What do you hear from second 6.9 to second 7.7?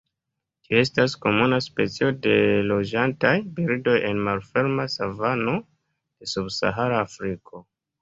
Afriko.